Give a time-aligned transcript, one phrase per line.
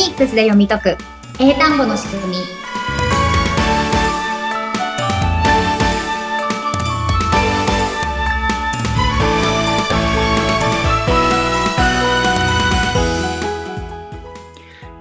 [0.00, 0.96] ニックスで読み解く
[1.38, 2.36] 英単語の仕組み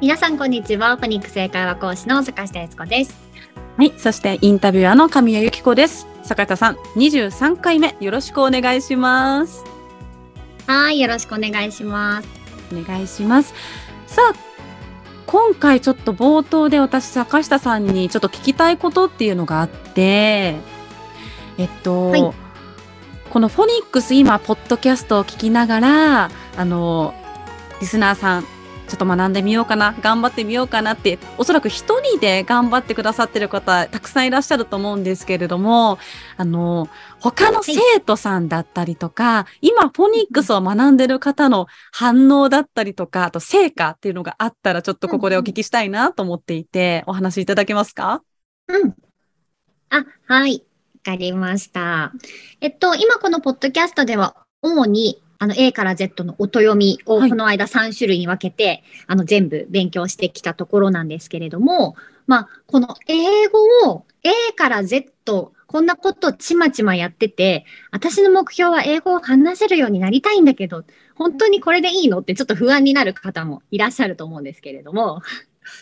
[0.02, 3.18] 皆さんこんにちはフォニックス英会話講師の坂下悦子です
[3.77, 6.05] はい、そしてインタビュアーの神谷由紀子です。
[6.23, 9.63] 坂田さん、23回目よろしくお願いします。
[10.68, 12.27] はいよろしくお願いします
[12.73, 13.53] お願いします。
[14.05, 14.48] さあ、
[15.29, 20.55] 今回ちょっと冒頭で私坂下さんにちょっと聞きたいことっていうのがあって、
[21.59, 22.21] えっと、はい。
[23.29, 27.13] このフォニックス今ポッドキャストを聞きながら、あの
[27.79, 28.45] リスナーさん
[28.89, 29.95] ちょっと学んでみようかな。
[30.02, 35.99] 頑張ってみようかなっておそらく一人で頑張ってくださってる方たくさんいらっしゃると思うんですけれども
[36.35, 36.89] あの
[37.20, 48.23] 他の生徒さんだったりとか、今フォニックスを学んでる方の反応だったりとかあと成果っていうのがあったらちょっとここでお聞きしたいなと思っていて、お話いただけますか？
[48.67, 48.95] うん。
[49.89, 50.64] あはい。
[51.05, 52.11] わかりました。
[52.61, 61.95] えっと今このポッドキャストでは主にあの A から Z の音読みをはいこの間3種類に分けて、あの全部勉強してきたところなんですけれども、
[62.28, 70.84] まあ、この英語を A から Z こんなことちまちまやってて、私の目標は英語を話せるようになりたいんだけど、
[71.16, 75.22] 本当にこれでいいのってちょっと不安になる方もいらっしゃると思うんですけれども、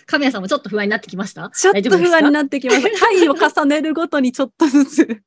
[0.06, 1.50] 神谷さんもちょっと不安になってきました？
[1.50, 3.00] ちょっと不安にっなってきました。
[3.00, 5.06] 回 を重ねるごとにちょっとずつ。
[5.06, 5.24] て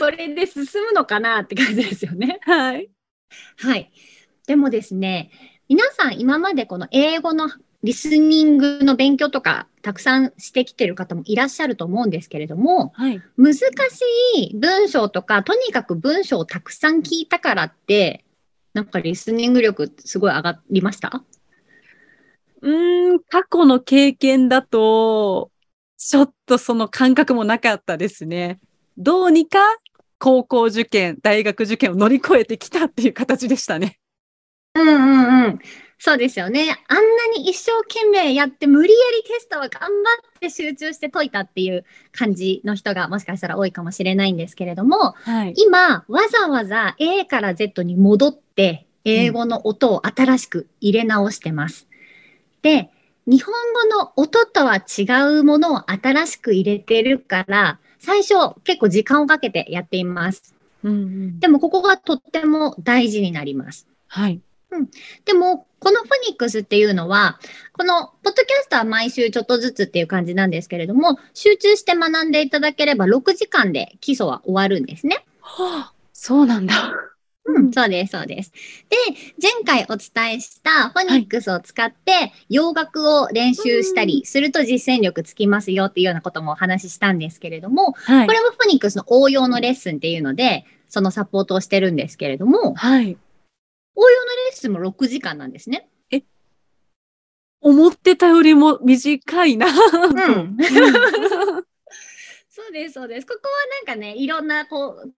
[0.00, 2.40] これで進むのかなって感じですよね。
[2.42, 2.90] はい。
[3.58, 3.90] はい。
[4.46, 5.30] でもですね、
[5.68, 7.48] 皆さん今までこの英語の
[7.82, 13.22] リスニングの勉強とかたくさんしてきてる方もいらっしゃると思うんですけれども、はい。
[13.36, 13.62] 難し
[14.36, 18.24] い文章とか、とにかく文章をたくさん聞いたからって、
[18.72, 21.22] なんかリスニング力すごい上がりました？
[22.62, 25.50] うーん、過去の経験だと、
[25.96, 28.60] ちょっとその感覚もなかったですね。
[28.98, 29.58] どうにか
[30.18, 33.98] 高校受験、大学受験を乗り越えてきたっていう形でしたね。
[34.74, 35.58] うんうんうん。
[35.98, 36.76] そうですよね。
[36.88, 37.02] あんな
[37.36, 45.54] に一生懸命やって、無理やりテストは頑張って集中して解いたっていう感じの人がもしかしたら多いかもしれないんですけれども、はい。
[45.56, 51.86] 今、わざわざ A から Z に戻って、英語の音を新しく入れ直してます。
[52.60, 52.90] で、
[53.26, 55.04] 日本語の音とは違
[55.38, 58.34] うものを新しく入れてるから、最初
[58.64, 60.54] 結構時間をかけてやっています。
[60.84, 63.88] うんうん、でもここがとっても大事になります。
[64.06, 64.40] はい。
[65.24, 67.38] でも、このフォニックスっていうのは、
[67.72, 75.24] このポッドキャストは毎週ちょっとずつっていう感じなんですけれども、集中して学んでいただければ6時間で基礎は終わるんですね。
[75.40, 76.74] はあ、そうなんだ。
[77.66, 78.52] うん、そうです、そうです。
[78.88, 78.96] で、
[79.40, 88.32] 前回お伝えしたフォニックスを使って洋楽を練習したりすると実践力つきますよっていうようなこともお話ししたんですけれども、はいこ。
[88.32, 93.16] れはフォニックスの応用のレッスンっていうので、そのサポートをしてるんですけれども、はい。
[93.94, 95.88] 応用のレッスンも6時間なんですね。
[97.60, 99.66] 思ってたよりも短いな。
[99.66, 100.56] うん。
[102.48, 103.26] そうです、そうです。
[103.26, 105.12] ここはなんかね、いろんなこう、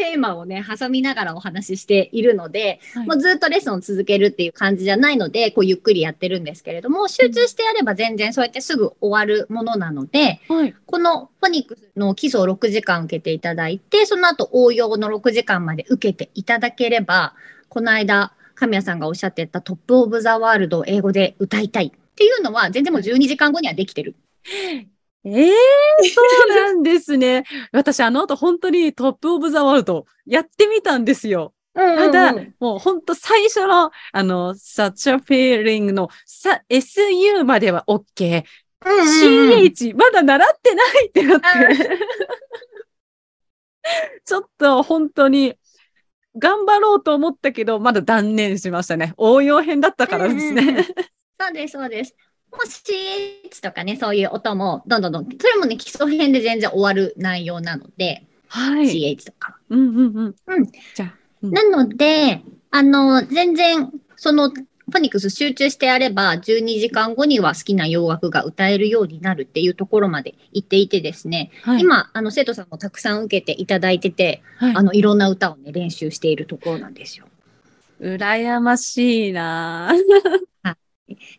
[0.00, 10.74] テーマをね、挟みながらお話ししているので、はいもうずっとレッスンを続けるっていう感じじゃないので、こうゆっくりやってるんですけれども、集中してやれば全然そうやってすぐ終わるものなので、はい。
[10.86, 17.34] このフォニックスの基礎を6時間受けていただいて、その後応用の6時間まで受けていただければ、
[17.68, 24.14] この間、神谷さんがおっしゃってた Top of the World を英語で歌いたいっていうのは、全然もう12時間後にはできてる。
[25.24, 25.52] ええ
[26.14, 27.44] そうなんですね。
[27.72, 31.54] 私、あの後本当に Top of the World やってみたんですよ。
[31.74, 38.44] ただ、もう本当最初の、あの、such a feeling のさ SU までは OK。
[38.82, 41.46] CH まだ習ってないってなって。
[44.24, 45.54] ちょっと本当に
[46.36, 49.14] 頑張ろうと思ったけど、まだ断念しましたね。
[49.16, 50.86] 応用編だったからですうんうんうんね。
[51.38, 52.14] そうです、そうです。
[52.52, 58.86] もう CH とかね、そういう音も、どんどんどん、それもね、基礎編で全然終わる内容なので、はい。
[58.86, 59.58] CH とかは。
[59.70, 60.36] うんうんうん。
[60.46, 60.64] うん
[60.94, 77.26] じゃあ、うんなので、あの、全然、その、フォニックス集中してやれば、12時間後には好きな洋楽が歌えるようになるっていうところまで行っていてですね、はい、今、あの、生徒さんもたくさん受けていただいてて、はいあの、いろんな歌をね、練習しているところなんですよ。
[78.00, 79.92] 羨ましいな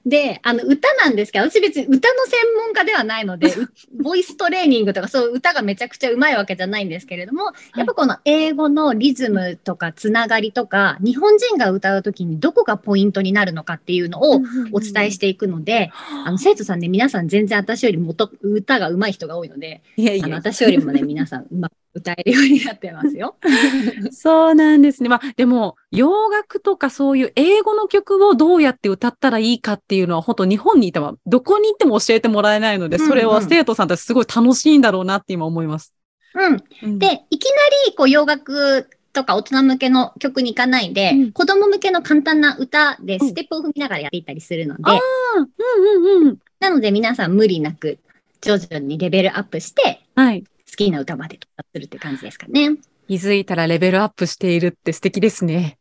[0.06, 3.70] で、あの、歌なんですけど、私別に歌の専門家ではないので、 う
[4.04, 14.42] ボイストレーニングとか、そう歌がめちゃくちゃうまいわけじゃないんですけれども、やっぱこの英語のリズムとかつながりとか、日本人が歌うときにどこがポイントになるのかっていうのを
[14.72, 15.92] お伝えしていくので、
[16.26, 16.32] あ。
[16.32, 23.36] の、生徒さんね、皆さん全然私よりもと歌が上手い人が多いので、いやいあのや、私よりもね、皆さんうまく歌えるようになってますよ。
[24.12, 25.10] そうなんですね。
[25.10, 35.94] まあ、でも、洋楽とかそういう英語の曲をどうやって歌ったらいいかっていうのは、本当日本にいても、どこに行っても教えてもらえないので、うんうんそれは生徒さんたちすごい楽しいんだろうなって今思います。
[36.34, 36.64] うん。
[36.84, 37.56] うん、で、いきな
[37.88, 46.38] りこう洋楽とか大人向けの曲に行かないで、うん子供向けの簡単な歌でうんステップを踏みながらやっていったりするので、あうんうんうん。
[46.60, 48.00] なので皆さん無理なく
[48.42, 50.44] 徐々にレベルアップしてはい。
[50.72, 52.78] 好きな歌まで到達するって感じですかね。
[53.08, 55.78] 気づいたらレベルアップしているって素敵ですね。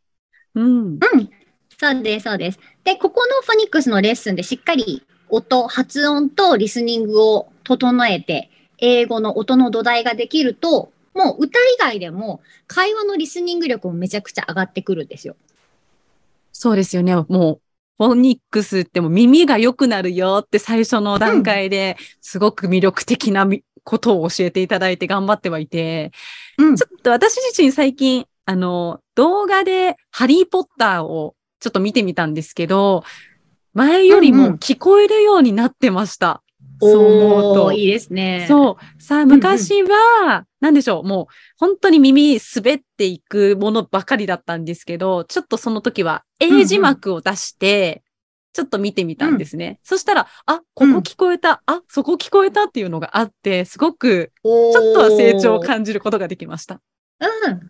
[0.53, 0.99] うん。
[1.81, 2.59] そうです、そうです。
[2.83, 15.35] で、ここのフォニックスのレッスンでしっかり音、発音とリスニングを整えて、英語の音の土台ができると、もう歌以外でも会話のリスニング力もめちゃくちゃ上がってくるんですよ。
[16.51, 17.15] そうですよね。
[17.15, 17.23] も
[17.53, 17.61] う、
[17.97, 26.11] フォニックスってもう耳が良くなるよって最初の段階ですごく魅力的なみことを教えていただいて頑張ってはいて、
[26.57, 33.03] うんちょっと私自身最近、あの、動画でハリーポッターをちょっと見てみたんですけど、
[33.73, 36.43] 前よりもうんうん聞こえるようになってました。
[36.81, 37.71] そう思うと。
[37.71, 38.45] いいですね。
[38.47, 39.01] そう。
[39.01, 41.25] さあ、んうん昔は、なんでしょう、もう、
[41.57, 48.03] 本当に耳滑っていくものばかりだったんですけど、ちょっとその時は、英字幕を出して、
[48.53, 49.79] ちょっと見てみたんですね。
[49.83, 56.81] そしたら、あ、ここ聞こえた、あ、そこ聞こえたっていうのがあって、すごく、ちょっとは成長を感じることができました。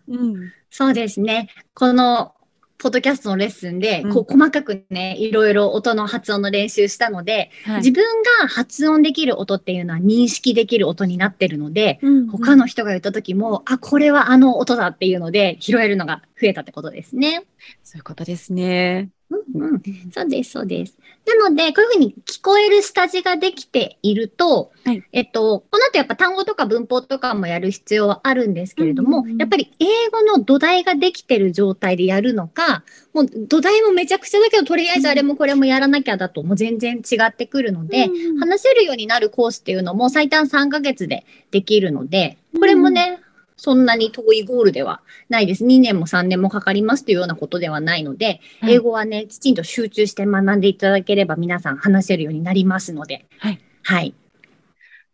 [0.08, 0.16] うん。
[0.16, 0.52] うん。
[0.70, 1.48] そうですね。
[1.74, 2.34] この、
[2.82, 8.04] ポッドキャストのレッスンで、うんこう、細かくね、いろいろ音の発音の練習したので、はい自分
[8.40, 17.44] が発音できる音っていうのは認識できる音になってるので、うん他の人が言った時も、あ、これはあの音だっていうので、拾えるのが増えたってことですね。
[17.84, 19.10] そういうことですね。
[19.54, 19.62] うん。
[19.64, 19.82] うん、
[20.12, 20.96] そうです、そうです。
[21.26, 25.04] なので、こういうふうに聞こえる下地ができていると、はい。
[25.12, 29.38] えっと、この後やっぱ単語とか文法とかもやる必要はあるんですけれども、うんうんうん。
[29.38, 32.82] やっぱり英語の土台ができてる状態でやるのか、
[33.12, 43.20] もう土台もめちゃくちゃだけど、とりあえずあれもこれもやらなきゃだと、もう全然違ってくるので、うん話せるようになるコースっていうのも最短3ヶ月でできるので、これもね、
[43.62, 45.64] そんなに遠いゴールではないです。
[45.64, 53.60] 2年も3年もかかりますというようなことではないので、はい英語はね、きちんと集中して学んでいただければ皆さん話せるようになりますので、はい。
[53.84, 54.14] はい。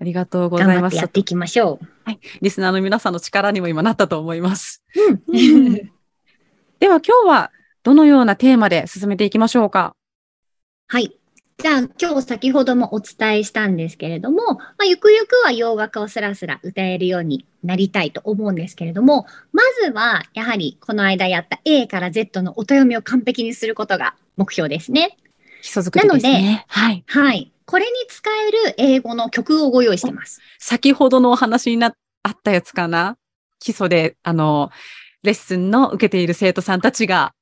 [0.01, 1.09] ありがとうございます頑張ってやっ。
[1.11, 1.79] ていきましょ
[2.41, 4.83] リスナーの皆さんの力にも今なったと思います。
[4.97, 5.33] う。
[5.33, 5.75] うん。
[6.81, 7.53] では今日は
[7.83, 9.95] どのようなテーマで進めていきましょうか？
[10.87, 11.18] はい。
[11.61, 25.17] じゃあ、今日先ほどもお伝えしたんですけれども、まあ、ゆくゆくは洋楽をスラスラ歌えるようになりたいと思うんですけれども、まずは、やはりこの間やった A から Z の音読みを完璧にすることが目標ですね。
[25.63, 26.65] 基礎作りですね。
[26.69, 27.03] はい。
[27.09, 27.53] はい。
[27.67, 30.41] これに使える英語の曲をご用意してます。
[30.61, 33.19] 先ほどのお話になあったやつかな？
[33.59, 34.71] 基礎で、あの、
[35.25, 37.33] レッスンの受けている生徒さんたちが、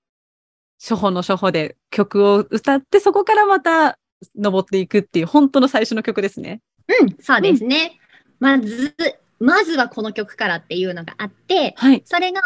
[0.81, 3.99] 初歩の初歩で曲を歌って、そこからまた
[4.35, 6.61] 登っていくっていう、本当の最初の曲ですね。
[7.01, 7.99] うん、そうですね。
[8.39, 8.95] まず、
[9.39, 12.03] まずはこの曲からっていうのがあって、はい。
[12.05, 12.41] それが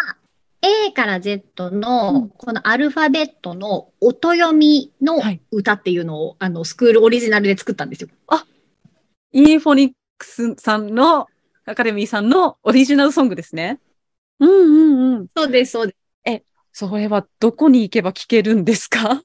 [0.63, 8.09] A から Z うんのこのアルファベットの音読みのはい歌っていうのを、あのスクールオリジナルで作ったんですよ。
[9.33, 11.29] イーフォニックスさんの、
[11.65, 13.81] アカデミーさんのオリジナルソングですね。
[14.39, 15.27] うんうんうん。
[15.37, 15.97] そうです、そうです。
[16.73, 19.25] それはどこに行けば聞けるんですか？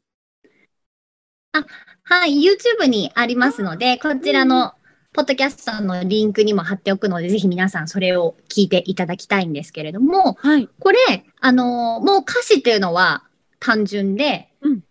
[2.07, 4.73] はい、YouTube にありますので、こちらの
[5.11, 10.69] ポッドキャストのリンクにも貼っておくので、ぜひ皆さんそれを聞いていただきたいんですけれども、はい。
[10.79, 10.97] これ、
[11.41, 13.23] あのーもう歌詞っていうのは
[13.59, 14.81] 単純で、うん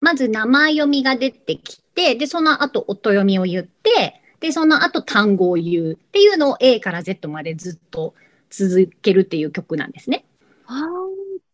[0.00, 8.14] まず名前読みが出てきて、で、その後音読みを言って、で、その後単語を言うっていうのを A から Z までずっと
[8.50, 10.24] 続けるっていう曲なんですね。
[10.66, 10.86] ああ、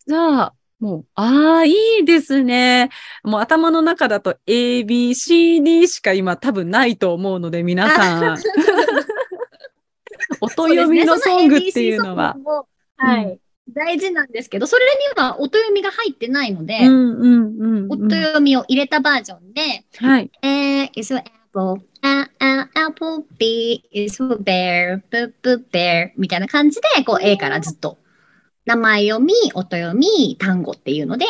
[0.07, 1.72] じゃあ、もう、ああ、い
[2.02, 2.90] いですね。
[3.22, 8.36] もう頭の中だと A, B, C, D しか今多分ないと思うので、皆さん。
[10.42, 12.36] 音読 みのソングっていうのは。
[12.98, 13.38] はい、
[13.70, 17.90] 大事なんですけど、それには音読みが入ってないので、うんうんうん、うん。
[17.90, 20.30] 音読みを入れたバージョンで、はい。
[20.42, 27.96] A is apple, A, A, apple, B is for bear, B, B, bear みたいな感じで、こう A からずっと
[28.66, 31.26] 名前読み、音読み、単語っていうので、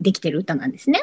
[0.00, 1.02] できてる歌なんですね。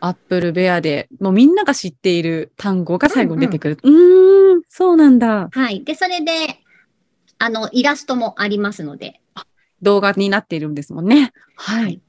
[0.00, 3.78] アップルベアで、もうみんなが知っている単語が最後に出てくる。
[3.82, 5.48] うーん、そうなんだ。
[5.50, 5.84] はい。
[5.84, 6.60] で、それで、
[7.38, 9.20] あの、イラストもありますので。
[9.82, 11.32] 動画になっているんですもんね。
[11.56, 12.00] はい。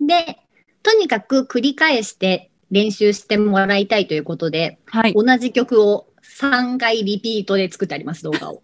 [0.00, 0.38] で、
[0.82, 5.14] とにかく繰り返して練習してもらいたいということで、はい。
[5.14, 8.62] 同じ曲を3回リピートで作ってあります、動画を。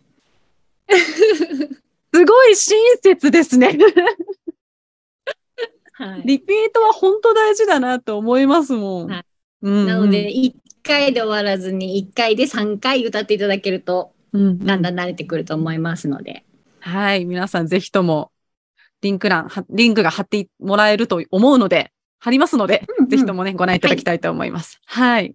[2.17, 3.77] すごい親切ですね。
[5.93, 6.23] はい。
[6.25, 9.11] リピートは本当大事だなと思いますもん。
[9.11, 9.25] はい
[9.63, 16.45] うんうんなので、、1回で終わらずに、1回で3回歌っていただけると、うんだんだん慣れてくると思いますので。
[16.81, 17.25] はい。
[17.25, 18.31] 皆さんぜひとも、
[19.03, 24.81] リンク欄、はリンクが貼ってもらえると思うので、貼りますので、うんうんぜひともね、ご覧いただきたいと思います。
[24.85, 25.35] はい。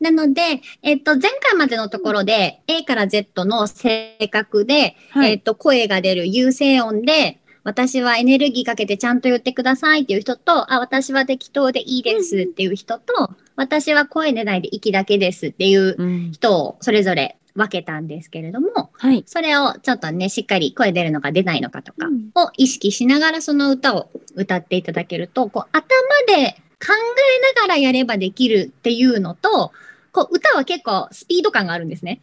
[0.00, 5.32] なので、えっと、前回までのところで、A から Z の性格で、はい。
[5.32, 19.24] えっと、声が出る優勢音で、私はエネルギーかけてちゃんと言ってくださいっていう人と、あ、私は適当でいいですっていう人と、私は声出ないで息だけですっていううん人をそれぞれ分けたんですけれども、はい。
[19.26, 25.88] それをちょっとね、しっかり声出るのか出ないのかとかうんを意識しながらその歌を歌っていただけると、こう頭
[26.28, 29.72] で考えながらやればできるっていうのと、
[30.16, 32.22] こう歌は結構スピード感があるんですね。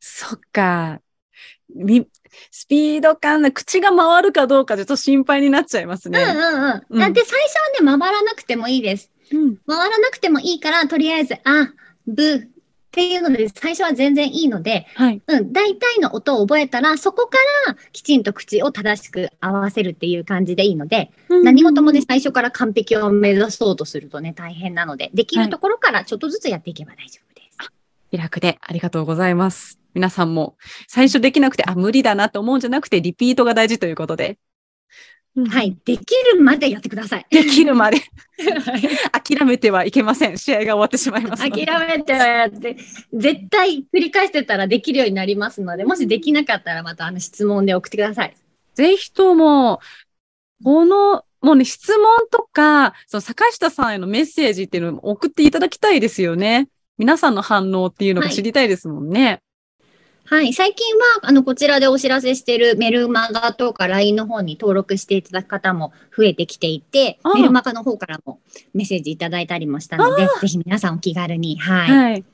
[0.00, 1.02] そっか。
[1.74, 2.08] み
[2.50, 6.18] スピード感、口が回るかどうかでちょっと心配になっちゃいますね。
[6.22, 7.02] うんうんうん。
[7.04, 9.10] うんで、最初はね、回らなくてもいいです。
[9.32, 11.72] うん回らなくてもいいから、とりあえず、あ、
[12.06, 12.48] ブ
[12.92, 15.22] っていうので、最初は全然いいので、はい。
[15.26, 21.10] うん、大体の音を覚えたら、そこからきちんと口を正しく合わせるっていう感じでいいので、
[21.42, 27.72] 何事もね、最初から完璧を目指そうとするとね、大変なので、できるところからちょっとずつやっていけば大丈夫です。
[28.10, 29.78] 気楽でありがとうございます。
[29.94, 30.56] 皆さんも
[30.86, 34.36] 最初できなくて、あ、無理だなと思うんじゃなくて、リピートが大事ということで。
[35.36, 35.62] うんは。
[35.62, 35.76] い。
[35.84, 37.26] できるまでやってください。
[37.30, 37.98] できるまで
[39.12, 40.36] 諦めてはいけません。
[40.36, 41.42] 試合が終わってしまいます。
[41.42, 42.76] 諦めてはやって、
[43.12, 48.34] 絶対繰り返してたらできるようになりますので、もしできなかったらまたあの質問で送ってください。
[48.74, 49.80] ぜひとも、
[50.64, 56.68] この、もうね、質問とか、その坂下さんへのメッセージっていうのを送っていただきたいですよね。
[56.98, 59.26] 皆さんの反応っていうのが知りたいですもんね。
[59.26, 59.42] はい。
[60.28, 60.64] 最近
[60.96, 68.40] は、あの、こちらでお知らせしているメルマガとか LINE の方に登録していただく方も増えてきていてメルマガの方からも
[68.72, 71.90] メッセージいただいたりもしたので、ぜひ皆さんお気軽に、はい。
[71.90, 72.24] はい。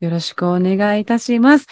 [0.00, 1.66] よろしくお願いいたします。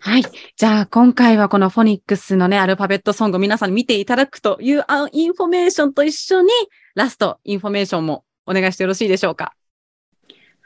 [0.00, 0.22] はい。
[0.56, 6.48] じゃあ、今回はこのフォニックスのね、アルファベットソングを皆さんに見ていただくというあインフォメーションと一緒に、
[6.94, 9.52] ラストインフォメーションもお願いしてよろしいでしょうか？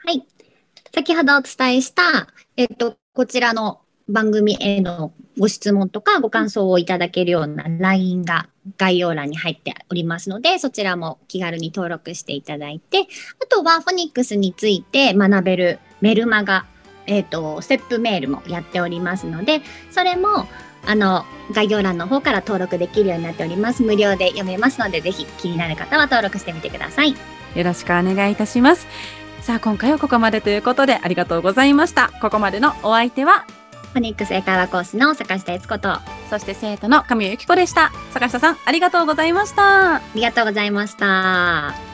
[0.05, 0.25] はい。
[0.95, 8.47] 先ほどお伝えした、えっと、こちらの番組へのご質問とかご感想をいただけるような LINE が
[8.77, 13.07] 概要欄に入っておりますので、そちらも気軽に登録していただいて、
[13.41, 16.67] あとはフォニックスについて学べるメルマガ、
[17.07, 20.47] えっ、と、ステップメールもやっておりますので、それも、
[20.85, 23.81] あの、概要欄の方から登録できるようになっております。
[23.81, 27.15] 無料で読めますので、ぜひ気になる方は登録してみてください。
[27.55, 28.85] よろしくお願いいたします。
[29.43, 32.13] さあ、今回はここまでということでありがとうございました。
[32.21, 33.45] ここまでのお相手は、
[33.91, 37.91] フォニックス英会話講師の坂下悦子と、あそして生徒の神谷由紀子でした。
[38.11, 40.01] 坂下さん、ありがとうございました。
[40.15, 41.92] りがとうございました。